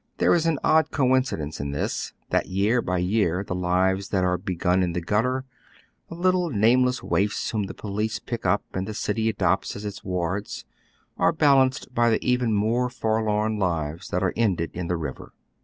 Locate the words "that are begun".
4.09-4.81